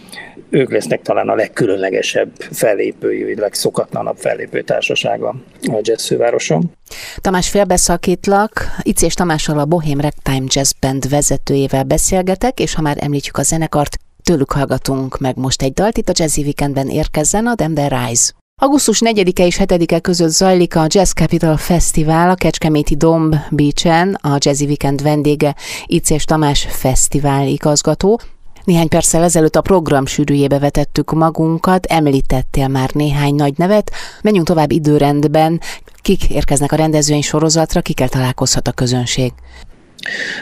Ők 0.50 0.72
lesznek 0.72 1.01
talán 1.01 1.30
a 1.30 1.36
legkülönlegesebb 1.36 2.32
fellépői, 2.51 3.24
vagy 3.24 3.38
legszokatlanabb 3.38 4.18
fellépő 4.18 4.62
társasága 4.62 5.36
a 5.62 5.80
jazz 5.82 6.06
fővároson. 6.08 6.72
Tamás 7.18 7.50
félbeszakítlak, 7.50 8.66
Icés 8.82 9.13
Tamással 9.13 9.60
a 9.60 9.66
Bohém 9.66 10.01
Ragtime 10.01 10.46
Jazz 10.48 10.72
Band 10.80 11.10
vezetőjével 11.10 11.84
beszélgetek, 11.84 12.60
és 12.60 12.74
ha 12.74 12.82
már 12.82 12.98
említjük 13.00 13.38
a 13.38 13.44
zenekart, 13.44 13.98
Tőlük 14.24 14.51
hallgatunk 14.51 15.18
meg 15.20 15.38
most 15.38 15.62
egy 15.62 15.74
dalt, 15.74 15.98
itt 15.98 16.10
a 16.10 16.13
Jazzy 16.16 16.42
Weekendben 16.42 16.89
érkezzen 16.89 17.48
a 17.48 17.56
Dembe 17.56 17.88
Rise. 17.88 18.38
Augusztus 18.62 19.01
4-e 19.06 19.46
és 19.46 19.60
7-e 19.63 20.00
között 20.00 20.30
zajlik 20.30 20.75
a 20.75 20.86
Jazz 20.88 21.12
Capital 21.12 21.58
Fesztivál 21.58 22.30
a 22.30 22.36
Kecskeméti 22.36 22.96
Domb 22.96 23.36
Beach-en, 23.51 24.18
a 24.22 24.38
Jazzy 24.39 24.66
Weekend 24.66 25.01
vendége 25.01 25.56
Icés 25.86 26.24
Tamás 26.24 26.68
fesztivál 26.70 27.48
igazgató. 27.48 28.20
Néhány 28.63 28.88
perccel 28.88 29.24
ezelőtt 29.24 29.56
a 29.56 29.62
program 29.62 30.06
sűrűjébe 30.06 30.60
vetettük 30.60 31.12
magunkat, 31.12 31.86
említettél 31.86 32.68
már 32.68 32.89
néhány 32.94 33.36
nagy 33.36 33.54
nevet. 33.58 33.92
Menjünk 34.22 34.48
tovább 34.48 34.72
időrendben. 34.72 35.62
Kik 36.01 36.30
érkeznek 36.30 36.72
a 36.72 36.75
rendezvény 36.75 37.22
sorozatra, 37.22 37.82
kikkel 37.82 38.10
találkozhat 38.10 38.68
a 38.68 38.72
közönség? 38.72 39.32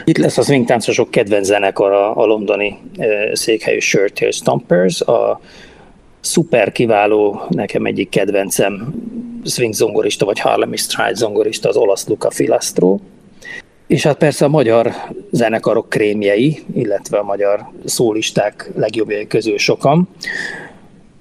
Itt 0.04 0.18
lesz 0.18 0.38
a 0.38 0.42
swingtáncosok 0.42 1.10
kedvenc 1.10 1.46
zenekara, 1.46 2.14
a 2.14 2.24
londoni 2.24 2.78
székhelyű 3.32 3.78
Shirtail 3.78 4.30
Stompers, 4.30 5.00
a 5.00 5.40
szuper 6.20 6.72
kiváló, 6.72 7.42
nekem 7.48 7.84
egyik 7.84 8.08
kedvencem 8.08 8.94
swing 9.44 9.74
zongorista, 9.74 10.24
vagy 10.24 10.38
Harlem 10.38 10.74
Stride 10.74 11.14
zongorista, 11.14 11.68
az 11.68 11.76
olasz 11.76 12.08
Luca 12.08 12.30
Filastro, 12.30 12.98
és 13.88 14.02
hát 14.02 14.16
persze 14.16 14.44
a 14.44 14.48
magyar 14.48 14.92
zenekarok 15.30 15.88
krémjei, 15.88 16.62
illetve 16.74 17.18
a 17.18 17.22
magyar 17.22 17.66
szólisták 17.84 18.70
legjobbjai 18.74 19.26
közül 19.26 19.58
sokan. 19.58 20.08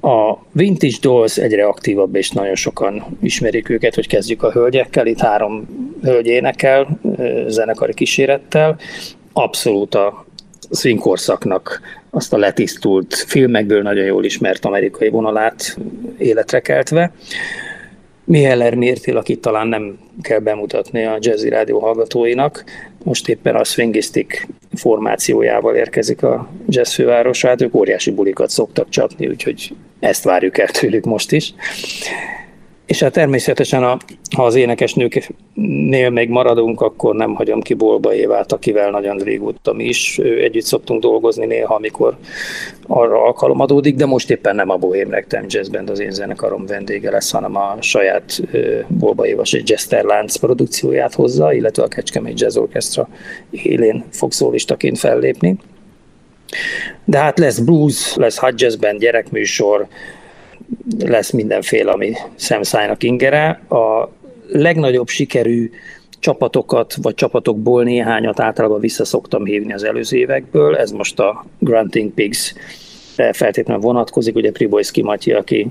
A 0.01 0.37
Vintage 0.51 0.97
Dolls 1.01 1.37
egyre 1.37 1.65
aktívabb, 1.65 2.15
és 2.15 2.29
nagyon 2.29 2.55
sokan 2.55 3.17
ismerik 3.21 3.69
őket, 3.69 3.95
hogy 3.95 4.07
kezdjük 4.07 4.43
a 4.43 4.51
hölgyekkel. 4.51 5.07
Itt 5.07 5.19
három 5.19 5.67
hölgy 6.01 6.27
énekel, 6.27 6.99
zenekari 7.47 7.93
kísérettel. 7.93 8.79
Abszolút 9.33 9.95
a 9.95 10.25
swing 10.71 10.99
korszaknak 10.99 11.81
azt 12.09 12.33
a 12.33 12.37
letisztult, 12.37 13.15
filmekből 13.15 13.81
nagyon 13.81 14.05
jól 14.05 14.25
ismert 14.25 14.65
amerikai 14.65 15.09
vonalát 15.09 15.77
életre 16.17 16.59
keltve. 16.59 17.11
Miheller 18.23 18.75
Mértil, 18.75 19.17
akit 19.17 19.41
talán 19.41 19.67
nem 19.67 19.97
kell 20.21 20.39
bemutatni 20.39 21.05
a 21.05 21.17
Jazzy 21.19 21.49
Rádió 21.49 21.79
hallgatóinak, 21.79 22.63
most 23.03 23.29
éppen 23.29 23.55
a 23.55 23.63
Swingistic 23.63 24.41
formációjával 24.73 25.75
érkezik 25.75 26.23
a 26.23 26.49
jazz 26.67 26.93
fővárosa, 26.93 27.47
hát 27.47 27.61
ők 27.61 27.75
óriási 27.75 28.11
bulikat 28.11 28.49
szoktak 28.49 28.89
csapni, 28.89 29.27
úgyhogy 29.27 29.75
ezt 29.99 30.23
várjuk 30.23 30.57
el 30.57 30.67
tőlük 30.67 31.05
most 31.05 31.31
is. 31.31 31.53
És 32.87 32.99
hát 32.99 33.13
természetesen, 33.13 33.83
a, 33.83 33.97
ha 34.35 34.45
az 34.45 34.55
énekesnőknél 34.55 36.09
még 36.09 36.29
maradunk, 36.29 36.81
akkor 36.81 37.15
nem 37.15 37.33
hagyom 37.33 37.61
ki 37.61 37.73
Bolba 37.73 38.13
Évát, 38.13 38.51
akivel 38.51 38.89
nagyon 38.89 39.17
régóta 39.17 39.73
mi 39.73 39.83
is 39.83 40.17
együtt 40.17 40.63
szoktunk 40.63 41.01
dolgozni 41.01 41.45
néha, 41.45 41.75
amikor 41.75 42.17
arra 42.87 43.23
alkalom 43.23 43.59
adódik, 43.59 43.95
de 43.95 44.05
most 44.05 44.31
éppen 44.31 44.55
nem 44.55 44.69
a 44.69 44.75
Bohém 44.75 45.09
Rectem 45.09 45.45
Jazz 45.47 45.67
Band 45.67 45.89
az 45.89 45.99
én 45.99 46.11
zenekarom 46.11 46.65
vendége 46.65 47.11
lesz, 47.11 47.31
hanem 47.31 47.55
a 47.55 47.77
saját 47.79 48.41
Bolba 48.87 49.27
Évas 49.27 49.53
egy 49.53 49.69
Jester 49.69 50.03
Lánc 50.03 50.35
produkcióját 50.35 51.13
hozza, 51.13 51.53
illetve 51.53 51.83
a 51.83 51.87
Kecskemét 51.87 52.39
Jazz 52.39 52.57
Orchestra 52.57 53.07
élén 53.51 54.03
fog 54.11 54.31
szólistaként 54.31 54.97
fellépni. 54.97 55.57
De 57.05 57.17
hát 57.17 57.39
lesz 57.39 57.59
blues, 57.59 58.15
lesz 58.15 58.37
hot 58.37 58.61
jazz 58.61 58.75
band, 58.75 58.99
gyerekműsor, 58.99 59.87
lesz 60.99 61.31
mindenféle, 61.31 61.91
ami 61.91 62.13
szemszájnak 62.35 63.03
ingere. 63.03 63.61
A 63.69 64.09
legnagyobb 64.47 65.07
sikerű 65.07 65.69
csapatokat, 66.19 66.95
vagy 67.01 67.13
csapatokból 67.13 67.83
néhányat 67.83 68.39
általában 68.39 68.79
vissza 68.79 69.05
szoktam 69.05 69.45
hívni 69.45 69.73
az 69.73 69.83
előző 69.83 70.17
évekből. 70.17 70.75
Ez 70.75 70.91
most 70.91 71.19
a 71.19 71.45
Grunting 71.59 72.11
Pigs 72.11 72.53
feltétlenül 73.31 73.81
vonatkozik, 73.81 74.35
ugye 74.35 74.51
Pribojszki 74.51 75.01
Matyi, 75.01 75.31
aki 75.31 75.67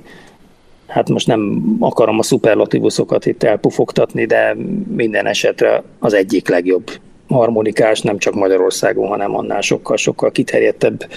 hát 0.86 1.08
most 1.08 1.26
nem 1.26 1.62
akarom 1.80 2.18
a 2.18 2.22
szuperlatívuszokat 2.22 3.26
itt 3.26 3.42
elpufogtatni, 3.42 4.24
de 4.24 4.56
minden 4.96 5.26
esetre 5.26 5.82
az 5.98 6.14
egyik 6.14 6.48
legjobb 6.48 6.90
harmonikás, 7.28 8.00
nem 8.00 8.18
csak 8.18 8.34
Magyarországon, 8.34 9.08
hanem 9.08 9.36
annál 9.36 9.60
sokkal-sokkal 9.60 10.30
kiterjedtebb 10.30 11.08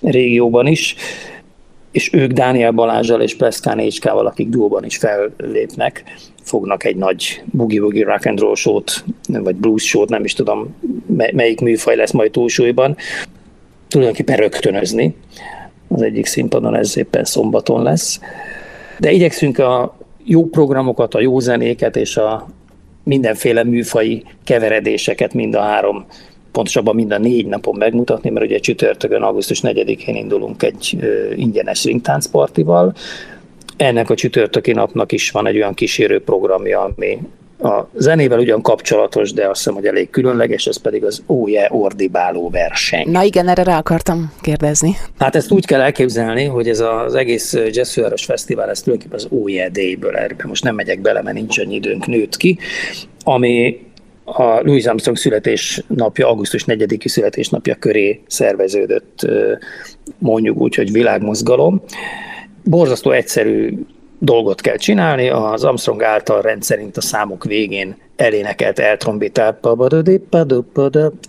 régióban 0.00 0.66
is 0.66 0.94
és 1.96 2.12
ők 2.12 2.32
Dániel 2.32 2.70
Balázsal 2.70 3.20
és 3.20 3.36
Pleszkán 3.36 3.78
Écskával, 3.78 4.26
akik 4.26 4.48
duóban 4.48 4.84
is 4.84 4.96
fellépnek, 4.96 6.04
fognak 6.42 6.84
egy 6.84 6.96
nagy 6.96 7.42
boogie-woogie 7.44 8.04
rock 8.04 8.26
and 8.26 8.38
roll 8.38 8.54
show-t, 8.54 9.04
vagy 9.28 9.54
blues 9.54 9.82
show-t, 9.82 10.08
nem 10.08 10.24
is 10.24 10.32
tudom 10.32 10.76
melyik 11.32 11.60
műfaj 11.60 11.96
lesz 11.96 12.10
majd 12.10 12.30
túlsúlyban, 12.30 12.96
tulajdonképpen 13.88 14.36
rögtönözni. 14.36 15.16
Az 15.88 16.02
egyik 16.02 16.26
színpadon 16.26 16.76
ez 16.76 16.96
éppen 16.96 17.24
szombaton 17.24 17.82
lesz. 17.82 18.20
De 18.98 19.10
igyekszünk 19.12 19.58
a 19.58 19.96
jó 20.24 20.44
programokat, 20.44 21.14
a 21.14 21.20
jó 21.20 21.38
zenéket 21.38 21.96
és 21.96 22.16
a 22.16 22.48
mindenféle 23.02 23.64
műfai 23.64 24.24
keveredéseket 24.44 25.34
mind 25.34 25.54
a 25.54 25.60
három 25.60 26.06
pontosabban 26.56 26.94
mind 26.94 27.12
a 27.12 27.18
négy 27.18 27.46
napon 27.46 27.76
megmutatni, 27.76 28.30
mert 28.30 28.46
ugye 28.46 28.58
csütörtökön, 28.58 29.22
augusztus 29.22 29.60
4-én 29.62 30.14
indulunk 30.14 30.62
egy 30.62 30.96
ingyenes 31.34 31.84
ringtáncpartival. 31.84 32.94
Ennek 33.76 34.10
a 34.10 34.14
csütörtöki 34.14 34.72
napnak 34.72 35.12
is 35.12 35.30
van 35.30 35.46
egy 35.46 35.56
olyan 35.56 35.74
kísérő 35.74 36.20
programja, 36.20 36.80
ami 36.80 37.18
a 37.62 37.88
zenével 37.94 38.38
ugyan 38.38 38.62
kapcsolatos, 38.62 39.32
de 39.32 39.48
azt 39.48 39.56
hiszem, 39.56 39.74
hogy 39.74 39.86
elég 39.86 40.10
különleges, 40.10 40.66
ez 40.66 40.76
pedig 40.76 41.04
az 41.04 41.22
Óje 41.28 41.68
ordibáló 41.70 42.50
verseny. 42.50 43.10
Na 43.10 43.22
igen, 43.22 43.48
erre 43.48 43.62
rá 43.62 43.78
akartam 43.78 44.32
kérdezni. 44.40 44.96
Hát 45.18 45.36
ezt 45.36 45.50
úgy 45.50 45.66
kell 45.66 45.80
elképzelni, 45.80 46.44
hogy 46.44 46.68
ez 46.68 46.80
az 46.80 47.14
egész 47.14 47.56
Jazzfőváros 47.70 48.24
Fesztivál, 48.24 48.70
ez 48.70 48.82
tulajdonképpen 48.82 49.24
az 49.24 49.38
Óje 49.38 49.70
Day-ből, 49.70 50.16
erre 50.16 50.36
most 50.44 50.64
nem 50.64 50.74
megyek 50.74 51.00
bele, 51.00 51.22
mert 51.22 51.36
nincs 51.36 51.58
annyi 51.58 51.74
időnk 51.74 52.06
nőtt 52.06 52.36
ki, 52.36 52.58
ami 53.24 53.84
a 54.28 54.60
Louis 54.60 54.84
Armstrong 54.84 55.16
születésnapja, 55.16 56.28
augusztus 56.28 56.64
4-i 56.66 57.08
születésnapja 57.08 57.74
köré 57.74 58.20
szerveződött, 58.26 59.26
mondjuk 60.18 60.56
úgy, 60.56 60.74
hogy 60.74 60.92
világmozgalom. 60.92 61.82
Borzasztó 62.64 63.10
egyszerű 63.10 63.78
dolgot 64.18 64.60
kell 64.60 64.76
csinálni, 64.76 65.28
az 65.28 65.64
Armstrong 65.64 66.02
által 66.02 66.42
rendszerint 66.42 66.96
a 66.96 67.00
számok 67.00 67.44
végén 67.44 67.96
elénekelt 68.16 68.78
eltrombitált 68.78 69.66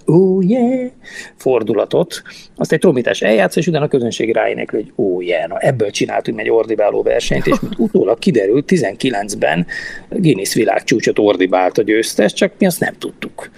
oh 0.05 0.45
yeah, 0.45 0.91
fordulatot, 1.35 2.21
azt 2.55 2.71
egy 2.71 2.79
trombitás 2.79 3.21
eljátsz, 3.21 3.55
és 3.55 3.67
utána 3.67 3.85
a 3.85 3.87
közönség 3.87 4.33
ráénekli, 4.33 4.77
hogy 4.77 4.91
oh 4.95 5.25
yeah, 5.25 5.47
na 5.47 5.57
ebből 5.57 5.89
csináltunk 5.89 6.39
egy 6.39 6.49
ordibáló 6.49 7.01
versenyt, 7.01 7.47
és 7.47 7.59
mint 7.59 7.79
utólag 7.79 8.19
kiderült, 8.19 8.71
19-ben 8.71 9.65
Guinness 10.09 10.53
világcsúcsot 10.53 11.19
ordibált 11.19 11.77
a 11.77 11.81
győztes, 11.81 12.33
csak 12.33 12.51
mi 12.57 12.65
azt 12.65 12.79
nem 12.79 12.93
tudtuk. 12.99 13.49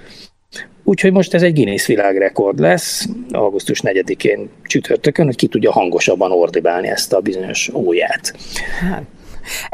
Úgyhogy 0.84 1.12
most 1.12 1.34
ez 1.34 1.42
egy 1.42 1.54
Guinness 1.54 1.86
világrekord 1.86 2.60
lesz, 2.60 3.08
augusztus 3.32 3.82
4-én 3.84 4.50
csütörtökön, 4.64 5.26
hogy 5.26 5.36
ki 5.36 5.48
tudja 5.48 5.72
hangosabban 5.72 6.32
ordibálni 6.32 6.88
ezt 6.88 7.14
a 7.14 7.20
bizonyos 7.20 7.70
óját. 7.74 8.34
Hát, 8.80 9.04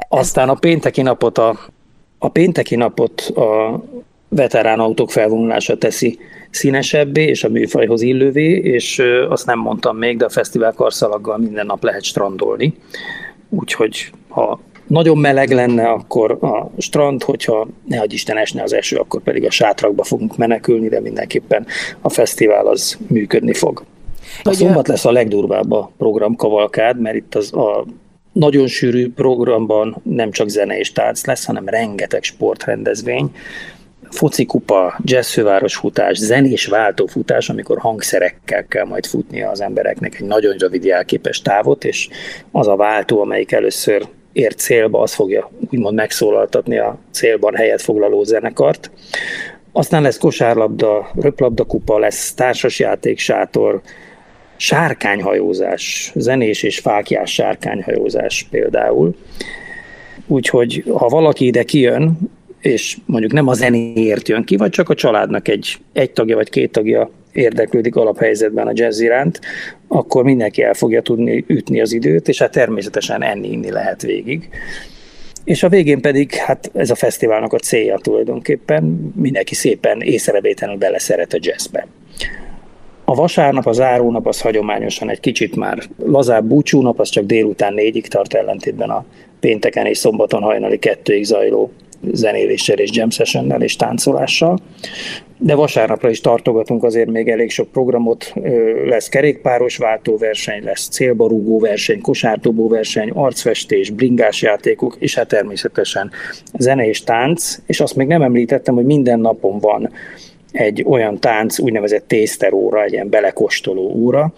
Aztán 0.10 0.50
a 0.50 0.54
pénteki 0.54 1.02
napot 1.02 1.38
a, 1.38 1.60
a 2.18 2.30
pénteki 2.30 2.76
napot 2.76 3.22
a 3.22 3.84
veterán 4.30 4.80
autók 4.80 5.12
felvonulása 5.12 5.78
teszi 5.78 6.20
színesebbé 6.50 7.24
és 7.24 7.44
a 7.44 7.50
műfajhoz 7.50 8.02
illővé, 8.02 8.58
és 8.58 9.02
azt 9.30 9.46
nem 9.46 9.60
mondtam 9.60 9.98
még, 9.98 10.18
de 10.18 10.26
a 10.26 10.30
fesztivál 10.30 10.74
karszalaggal 10.74 11.38
minden 11.38 11.66
nap 11.66 11.84
lehet 11.84 12.04
strandolni. 12.04 12.74
Úgyhogy 13.50 14.12
ha 14.30 14.60
nagyon 14.88 15.18
meleg 15.18 15.52
lenne, 15.52 15.88
akkor 15.88 16.38
a 16.42 16.72
strand, 16.78 17.24
hogyha 17.24 17.68
ne 17.88 18.00
adj 18.00 18.14
Isten 18.14 18.38
esne 18.38 18.64
az 18.64 18.74
eső, 18.74 18.98
akkor 18.98 19.22
pedig 19.22 19.46
a 19.46 19.52
sátrakba 19.52 20.04
fogunk 20.04 20.38
menekülni, 20.38 20.88
de 20.88 21.00
mindenképpen 21.00 21.66
a 22.02 22.10
fesztivál 22.10 22.68
az 22.68 22.98
működni 23.08 23.54
fog. 23.54 23.84
A 24.44 24.54
szombat 24.54 24.88
lesz 24.88 25.06
a 25.06 25.12
legdurvább 25.12 25.72
a 25.72 25.92
programkavalkád, 25.98 27.00
mert 27.00 27.16
itt 27.16 27.36
az 27.36 27.54
a 27.54 27.86
nagyon 28.36 28.68
sűrű 28.68 29.12
programban 29.12 30.02
nem 30.04 30.32
csak 30.32 30.50
zene 30.50 30.78
és 30.78 30.92
tánc 30.92 31.26
lesz, 31.26 31.46
hanem 31.46 31.68
rengeteg 31.68 32.24
sportrendezvény, 32.24 33.32
focikupa, 34.10 34.98
jazzfőváros 35.04 35.76
futás, 35.76 36.18
zenés 36.18 36.66
váltófutás, 36.66 37.50
amikor 37.50 37.78
hangszerekkel 37.78 38.66
kell 38.66 38.86
majd 38.86 39.06
futnia 39.06 39.50
az 39.50 39.62
embereknek 39.62 40.20
egy 40.20 40.28
nagyon 40.28 40.56
rövid 40.58 40.84
jelképes 40.84 41.42
távot, 41.42 41.84
és 41.84 42.10
az 42.52 42.68
a 42.68 42.76
váltó, 42.76 43.22
amelyik 43.22 43.52
először 43.52 44.08
ér 44.34 44.56
célba, 44.56 45.02
az 45.02 45.14
fogja 45.14 45.52
úgymond 45.72 45.96
megszólaltatni 45.96 46.78
a 46.78 46.98
célban 47.12 47.56
helyet 47.56 47.82
foglaló 47.82 48.24
zenekart. 48.24 48.92
Aztán 49.72 50.02
lesz 50.02 50.18
kosárlabda, 50.18 51.10
röplabda 51.22 51.64
kupa, 51.64 52.00
lesz 52.00 52.34
társasjáték, 52.34 53.20
sátor, 53.20 53.82
sárkányhajózás, 54.58 56.12
zenés 56.16 56.64
és 56.64 56.80
fákjás 56.80 57.34
sárkányhajózás 57.34 58.48
például. 58.50 59.16
Úgyhogy 60.28 60.84
ha 60.98 61.08
valaki 61.08 61.46
ide 61.46 61.64
kijön, 61.64 62.18
és 62.62 62.98
mondjuk 63.06 63.32
nem 63.32 63.48
a 63.48 63.54
zenéért 63.54 64.28
jön 64.28 64.44
ki, 64.44 64.58
vagy 64.58 64.70
csak 64.70 64.90
a 64.90 64.96
családnak 64.96 65.48
egy, 65.48 65.78
egy 65.94 66.12
tagja 66.12 66.36
vagy 66.36 66.50
két 66.50 66.72
tagja 66.72 67.10
érdeklődik 67.32 67.96
alaphelyzetben 67.96 68.68
a 68.68 68.72
jazz 68.74 69.00
iránt, 69.00 69.40
akkor 69.88 70.24
mindenki 70.24 70.64
el 70.64 70.74
fogja 70.74 71.02
tudni 71.02 71.44
ütni 71.48 71.82
az 71.82 71.94
időt, 71.94 72.28
és 72.28 72.40
hát 72.40 72.52
természetesen 72.52 73.24
enni-inni 73.24 73.72
lehet 73.72 74.02
végig. 74.02 74.50
És 75.44 75.64
a 75.64 75.70
végén 75.70 76.02
pedig, 76.02 76.34
hát 76.34 76.72
ez 76.74 76.90
a 76.90 76.96
fesztiválnak 76.96 77.54
a 77.54 77.58
célja 77.58 77.98
tulajdonképpen, 77.98 79.12
mindenki 79.16 79.56
szépen 79.56 80.02
észrevétlenül 80.02 80.78
beleszeret 80.78 81.34
a 81.34 81.38
jazzbe. 81.42 81.88
A 83.06 83.16
vasárnap, 83.16 83.66
a 83.66 83.72
zárónap 83.72 84.28
az 84.28 84.42
hagyományosan 84.42 85.10
egy 85.10 85.20
kicsit 85.20 85.56
már 85.56 85.78
lazább 86.06 86.46
búcsúnap, 86.46 87.00
az 87.00 87.10
csak 87.10 87.26
délután 87.26 87.74
négyig 87.74 88.08
tart 88.08 88.34
ellentétben 88.34 88.90
a 88.90 89.06
pénteken 89.40 89.86
és 89.86 89.98
szombaton 89.98 90.42
hajnali 90.42 90.80
kettőig 90.80 91.24
zajló 91.24 91.72
zenéléssel 92.12 92.78
és 92.78 92.90
jam 92.94 93.10
sessionnel 93.10 93.62
és 93.62 93.76
táncolással. 93.76 94.60
De 95.38 95.56
vasárnapra 95.56 96.10
is 96.10 96.22
tartogatunk 96.22 96.84
azért 96.84 97.10
még 97.10 97.28
elég 97.28 97.50
sok 97.50 97.68
programot, 97.72 98.34
lesz 98.86 99.10
kerékpáros 99.10 99.78
váltóverseny, 99.78 100.64
lesz 100.64 100.88
célbarúgó 100.88 101.60
verseny, 101.60 102.02
kosártobó 102.02 102.68
verseny, 102.68 103.10
arcfestés, 103.10 103.90
bringás 103.90 104.42
játékok, 104.42 104.96
és 105.00 105.16
hát 105.16 105.28
természetesen 105.28 106.12
zene 106.58 106.88
és 106.88 107.04
tánc, 107.04 107.58
és 107.66 107.80
azt 107.80 107.96
még 107.96 108.08
nem 108.08 108.22
említettem, 108.22 108.76
hogy 108.76 108.86
minden 108.86 109.20
napon 109.20 109.60
van 109.60 109.90
egy 110.56 110.84
olyan 110.88 111.20
tánc, 111.20 111.60
úgynevezett 111.60 112.08
tészteróra, 112.08 112.84
egy 112.84 112.92
ilyen 112.92 113.10
belekostoló 113.10 113.92
óra, 113.96 114.34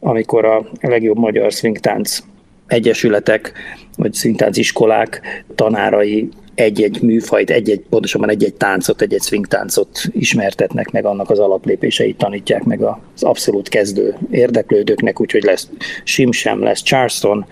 amikor 0.00 0.44
a 0.44 0.66
legjobb 0.80 1.18
magyar 1.18 1.52
swing 1.52 1.78
tánc 1.78 2.18
egyesületek, 2.66 3.52
vagy 3.96 4.12
szintánc 4.12 4.56
iskolák 4.56 5.20
tanárai 5.54 6.28
egy-egy 6.54 7.02
műfajt, 7.02 7.50
egy-egy, 7.50 7.80
pontosabban 7.90 8.30
egy-egy 8.30 8.54
táncot, 8.54 9.02
egy-egy 9.02 9.22
swing 9.22 9.46
táncot 9.46 10.00
ismertetnek 10.12 10.90
meg, 10.90 11.04
annak 11.04 11.30
az 11.30 11.38
alaplépéseit 11.38 12.16
tanítják 12.16 12.62
meg 12.62 12.82
az 12.82 13.22
abszolút 13.22 13.68
kezdő 13.68 14.16
érdeklődőknek, 14.30 15.20
úgyhogy 15.20 15.42
lesz 15.42 15.68
simsem, 16.04 16.62
lesz 16.62 16.82
charleston, 16.82 17.46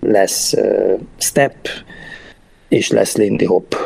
lesz 0.00 0.54
step, 1.18 1.68
és 2.68 2.90
lesz 2.90 3.16
lindy 3.16 3.44
hop. 3.44 3.76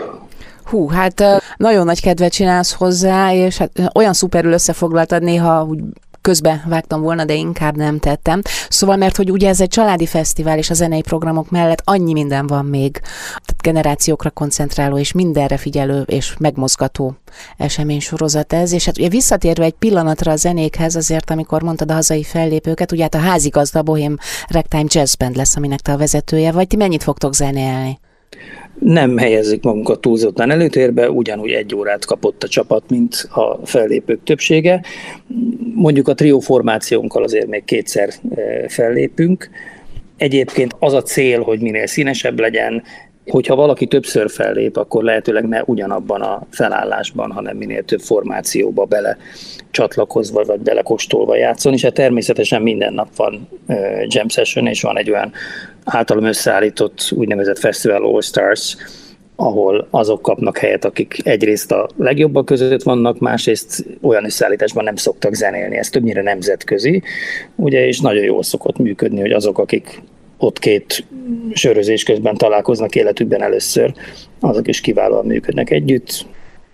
Hú, 0.65 0.89
hát 0.89 1.25
nagyon 1.57 1.85
nagy 1.85 2.01
kedvet 2.01 2.33
csinálsz 2.33 2.73
hozzá, 2.73 3.33
és 3.33 3.57
hát 3.57 3.71
olyan 3.95 4.13
szuperül 4.13 4.53
összefoglaltad 4.53 5.23
néha 5.23 5.65
úgy 5.65 5.81
közbe 6.25 6.65
vágtam 6.67 7.01
volna, 7.01 7.25
de 7.25 7.35
inkább 7.35 7.77
nem 7.77 7.99
tettem. 7.99 8.41
Szóval, 8.69 8.97
mert 8.97 9.17
hogy 9.17 9.31
ugye 9.31 9.49
ez 9.49 9.61
egy 9.61 9.69
családi 9.69 10.07
fesztivál, 10.07 10.59
és 10.59 10.71
a 10.71 10.75
zenei 10.75 11.03
programok 11.03 11.51
mellett 11.51 11.83
annyi 11.85 12.13
minden 12.13 12.47
van 12.47 12.65
még, 12.65 12.93
tehát 13.29 13.63
generációkra 13.63 14.31
koncentráló, 14.31 14.99
és 14.99 15.13
mindenre 15.13 15.57
figyelő, 15.57 16.03
és 16.03 16.35
megmozgató 16.39 17.17
esemény 17.57 18.01
sorozat 18.01 18.53
ez, 18.53 18.73
és 18.73 18.85
hát 18.85 18.99
ugye 18.99 19.09
visszatérve 19.09 19.65
egy 19.65 19.75
pillanatra 19.79 20.33
a 20.33 20.37
zenékhez, 20.37 20.97
azért, 20.97 21.31
amikor 21.31 21.63
mondtad 21.63 21.91
a 21.91 21.95
hazai 21.95 22.23
fellépőket, 22.23 22.93
ugye 22.93 23.03
hát 23.03 23.15
a 23.15 23.19
házigazda 23.19 23.83
Bohém 23.83 24.17
Ragtime 24.47 24.85
Jazz 24.87 25.15
Band 25.15 25.37
lesz, 25.37 25.57
aminek 25.57 25.81
te 25.81 25.93
a 25.93 25.97
vezetője 25.97 26.53
vagy, 26.53 26.67
ti 26.67 26.77
mennyit 26.77 27.03
fogtok 27.03 27.35
zenélni? 27.35 27.99
Nem 28.79 29.17
helyezik 29.17 29.63
magunkat 29.63 30.01
túlzottan 30.01 30.51
előtérbe, 30.51 31.11
ugyanúgy 31.11 31.51
egy 31.51 31.75
órát 31.75 32.05
kapott 32.05 32.43
a 32.43 32.49
csapat, 32.49 32.91
mint 32.91 33.29
a 33.31 33.67
fellépők 33.67 34.23
többsége. 34.23 34.83
Mondjuk 35.75 36.09
a 36.09 36.15
trió 36.15 36.41
formációnkkal 36.41 37.23
azért 37.23 37.47
még 37.47 37.65
kétszer 37.65 38.09
eh, 38.09 38.69
fellépünk. 38.69 39.51
Egyébként 40.17 40.77
az 40.79 40.93
a 40.93 41.03
cél, 41.03 41.43
hogy 41.43 41.61
minél 41.61 41.87
színesebb 41.87 42.41
legyen, 42.41 42.83
hogyha 43.27 43.55
valaki 43.55 43.87
többször 43.87 44.31
fellép, 44.31 44.77
akkor 44.77 45.03
lehetőleg 45.03 45.49
ne 45.49 45.63
ugyanabban 45.63 46.21
a 46.21 46.43
felállásban, 46.51 47.31
hanem 47.31 47.57
minél 47.57 47.85
több 47.85 48.01
formációba 48.01 48.85
bele 48.85 49.17
csatlakozva, 49.71 50.45
vagy 50.45 50.61
belekostolva 50.61 51.37
játszon, 51.37 51.73
és 51.73 51.83
hát 51.83 51.95
természetesen 51.95 52.63
minden 52.63 52.93
nap 52.93 53.17
van 53.17 53.49
jam 54.07 54.29
session, 54.29 54.67
és 54.67 54.83
van 54.83 54.99
egy 54.99 55.11
olyan 55.11 55.33
általam 55.85 56.25
összeállított 56.25 57.13
úgynevezett 57.17 57.59
Festival 57.59 58.05
All 58.05 58.21
Stars, 58.21 58.77
ahol 59.37 59.87
azok 59.91 60.23
kapnak 60.23 60.59
helyet, 60.59 60.85
akik 60.85 61.17
egyrészt 61.23 61.73
a 61.73 61.89
legjobbak 61.97 62.45
között 62.45 62.83
vannak, 62.83 63.19
másrészt 63.19 63.85
olyan 64.03 64.25
összeállításban 64.25 64.85
nem 64.85 64.97
szoktak 64.97 65.35
zenélni. 65.35 65.77
Ez 65.77 65.89
többnyire 65.89 66.23
nemzetközi, 66.23 67.03
ugye, 67.57 67.87
és 67.87 68.01
nagyon 68.01 68.25
jól 68.25 68.43
szokott 68.43 68.79
működni, 68.79 69.21
hogy 69.21 69.33
azok, 69.33 69.59
akik 69.59 70.03
ott 70.39 70.59
két 70.59 71.05
sörözés 71.53 72.03
közben 72.03 72.37
találkoznak 72.37 72.95
életükben 72.95 73.43
először, 73.43 73.95
azok 74.41 74.69
is 74.69 74.81
kiválóan 74.81 75.27
működnek 75.27 75.71
együtt, 75.71 76.27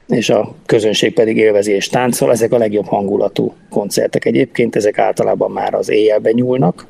és 0.08 0.30
a 0.30 0.54
közönség 0.66 1.14
pedig 1.14 1.36
élvezi 1.36 1.72
és 1.72 1.88
táncol. 1.88 2.30
Ezek 2.30 2.52
a 2.52 2.58
legjobb 2.58 2.86
hangulatú 2.86 3.54
koncertek 3.70 4.24
egyébként, 4.24 4.76
ezek 4.76 4.98
általában 4.98 5.50
már 5.50 5.74
az 5.74 5.90
éjjelben 5.90 6.32
nyúlnak. 6.32 6.86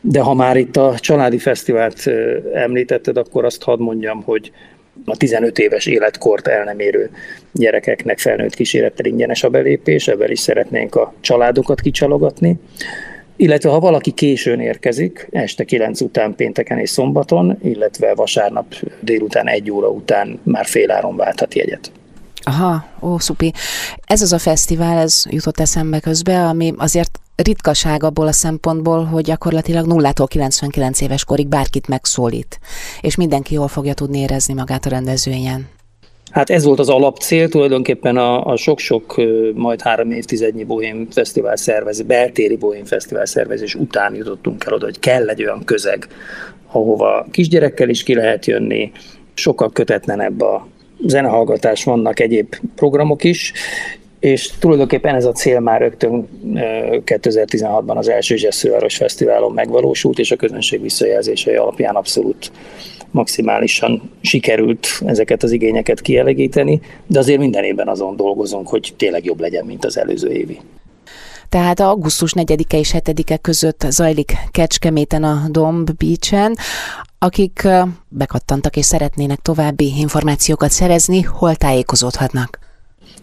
De 0.00 0.20
ha 0.20 0.34
már 0.34 0.56
itt 0.56 0.76
a 0.76 0.94
családi 0.98 1.38
fesztivált 1.38 2.10
említetted, 2.54 3.16
akkor 3.16 3.44
azt 3.44 3.62
hadd 3.62 3.80
mondjam, 3.80 4.22
hogy 4.22 4.52
a 5.04 5.16
15 5.16 5.58
éves 5.58 5.86
életkort 5.86 6.46
el 6.46 6.64
nem 6.64 6.78
érő 6.78 7.10
gyerekeknek 7.52 8.18
felnőtt 8.18 8.54
kísérettel 8.54 9.06
ingyenes 9.06 9.44
a 9.44 9.48
belépés, 9.48 10.08
ebben 10.08 10.30
is 10.30 10.40
szeretnénk 10.40 10.94
a 10.94 11.14
családokat 11.20 11.80
kicsalogatni. 11.80 12.56
Illetve 13.36 13.70
ha 13.70 13.80
valaki 13.80 14.10
későn 14.10 14.60
érkezik, 14.60 15.28
este 15.30 15.64
9 15.64 16.00
után 16.00 16.34
pénteken 16.34 16.78
és 16.78 16.90
szombaton, 16.90 17.58
illetve 17.62 18.14
vasárnap 18.14 18.74
délután 19.00 19.48
egy 19.48 19.70
óra 19.70 19.88
után 19.88 20.40
már 20.42 20.66
féláron 20.66 21.16
válthat 21.16 21.54
jegyet. 21.54 21.90
Aha, 22.42 22.86
ó, 23.00 23.18
szupi. 23.18 23.52
Ez 24.06 24.22
az 24.22 24.32
a 24.32 24.38
fesztivál, 24.38 24.98
ez 24.98 25.24
jutott 25.30 25.60
eszembe 25.60 26.00
közbe, 26.00 26.44
ami 26.44 26.72
azért 26.76 27.18
ritkaság 27.36 28.02
abból 28.02 28.26
a 28.26 28.32
szempontból, 28.32 29.04
hogy 29.04 29.24
gyakorlatilag 29.24 29.86
0-tól 29.88 30.26
99 30.28 31.00
éves 31.00 31.24
korig 31.24 31.48
bárkit 31.48 31.88
megszólít, 31.88 32.60
és 33.00 33.14
mindenki 33.14 33.54
jól 33.54 33.68
fogja 33.68 33.94
tudni 33.94 34.18
érezni 34.18 34.54
magát 34.54 34.86
a 34.86 34.88
rendezvényen. 34.88 35.68
Hát 36.30 36.50
ez 36.50 36.64
volt 36.64 36.78
az 36.78 36.88
alapcél, 36.88 37.48
tulajdonképpen 37.48 38.16
a, 38.16 38.46
a 38.46 38.56
sok-sok, 38.56 39.22
majd 39.54 39.80
három 39.80 40.10
évtizednyi 40.10 40.64
Bohém 40.64 41.06
Fesztivál 41.10 41.56
szervezés, 41.56 42.06
beltéri 42.06 42.56
Bohém 42.56 42.84
Fesztivál 42.84 43.26
szervezés 43.26 43.74
után 43.74 44.14
jutottunk 44.14 44.64
el 44.66 44.72
oda, 44.72 44.84
hogy 44.84 44.98
kell 44.98 45.28
egy 45.28 45.42
olyan 45.42 45.64
közeg, 45.64 46.08
ahova 46.72 47.26
kisgyerekkel 47.30 47.88
is 47.88 48.02
ki 48.02 48.14
lehet 48.14 48.46
jönni, 48.46 48.92
sokkal 49.34 49.72
kötetlenebb 49.72 50.40
a 50.40 50.66
zenehallgatás, 51.06 51.84
vannak 51.84 52.20
egyéb 52.20 52.56
programok 52.74 53.24
is, 53.24 53.52
és 54.20 54.50
tulajdonképpen 54.58 55.14
ez 55.14 55.24
a 55.24 55.32
cél 55.32 55.60
már 55.60 55.80
rögtön 55.80 56.28
2016-ban 57.04 57.96
az 57.96 58.08
első 58.08 58.36
Zsesszőváros 58.36 58.96
Fesztiválon 58.96 59.52
megvalósult, 59.52 60.18
és 60.18 60.30
a 60.30 60.36
közönség 60.36 60.82
visszajelzései 60.82 61.54
alapján 61.54 61.94
abszolút 61.94 62.50
maximálisan 63.16 64.10
sikerült 64.20 64.86
ezeket 65.06 65.42
az 65.42 65.52
igényeket 65.52 66.00
kielegíteni, 66.00 66.80
de 67.06 67.18
azért 67.18 67.38
minden 67.38 67.64
évben 67.64 67.88
azon 67.88 68.16
dolgozunk, 68.16 68.68
hogy 68.68 68.94
tényleg 68.96 69.24
jobb 69.24 69.40
legyen, 69.40 69.64
mint 69.64 69.84
az 69.84 69.98
előző 69.98 70.30
évi. 70.30 70.60
Tehát 71.48 71.80
augusztus 71.80 72.32
4-e 72.36 72.78
és 72.78 72.94
7-e 72.98 73.36
között 73.36 73.86
zajlik 73.88 74.32
Kecskeméten 74.50 75.24
a 75.24 75.42
Domb 75.48 75.90
Beach-en. 75.98 76.56
Akik 77.18 77.68
bekattantak 78.08 78.76
és 78.76 78.84
szeretnének 78.84 79.38
további 79.38 79.92
információkat 79.98 80.70
szerezni, 80.70 81.22
hol 81.22 81.54
tájékozódhatnak? 81.54 82.58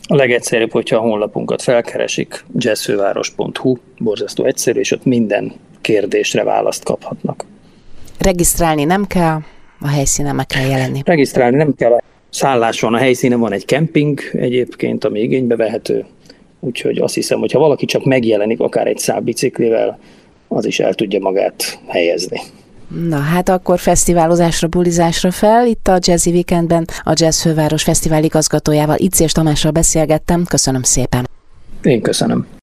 A 0.07 0.15
legegyszerűbb, 0.15 0.71
hogyha 0.71 0.97
a 0.97 0.99
honlapunkat 0.99 1.61
felkeresik, 1.61 2.45
jazzfőváros.hu, 2.55 3.77
borzasztó 3.97 4.45
egyszerű, 4.45 4.79
és 4.79 4.91
ott 4.91 5.05
minden 5.05 5.53
kérdésre 5.81 6.43
választ 6.43 6.83
kaphatnak. 6.83 7.45
Regisztrálni 8.19 8.83
nem 8.83 9.07
kell, 9.07 9.39
a 9.83 9.87
helyszínen 9.87 10.35
meg 10.35 10.45
kell 10.45 10.65
jelenni. 10.65 11.01
Regisztrálni 11.05 11.57
nem 11.57 11.75
kell, 11.75 12.01
szállás 12.29 12.81
van 12.81 12.93
a 12.93 12.97
helyszínen, 12.97 13.39
van 13.39 13.51
egy 13.51 13.65
kemping 13.65 14.19
egyébként, 14.33 15.03
ami 15.03 15.19
igénybe 15.19 15.55
vehető, 15.55 16.05
úgyhogy 16.59 16.97
azt 16.97 17.13
hiszem, 17.13 17.39
hogy 17.39 17.51
ha 17.51 17.59
valaki 17.59 17.85
csak 17.85 18.05
megjelenik 18.05 18.59
akár 18.59 18.87
egy 18.87 18.97
szál 18.97 19.19
biciklivel, 19.19 19.99
az 20.47 20.65
is 20.65 20.79
el 20.79 20.93
tudja 20.93 21.19
magát 21.19 21.79
helyezni. 21.87 22.39
Na 23.07 23.17
hát 23.17 23.49
akkor 23.49 23.79
fesztiválozásra, 23.79 24.67
bulizásra 24.67 25.31
fel. 25.31 25.67
Itt 25.67 25.87
a 25.87 25.97
Jazzy 25.99 26.31
Weekendben 26.31 26.85
a 27.03 27.13
Jazz 27.15 27.41
Főváros 27.41 27.83
Fesztivál 27.83 28.23
igazgatójával, 28.23 28.95
Icés 28.97 29.31
Tamással 29.31 29.71
beszélgettem. 29.71 30.43
Köszönöm 30.45 30.83
szépen. 30.83 31.29
Én 31.83 32.01
köszönöm. 32.01 32.61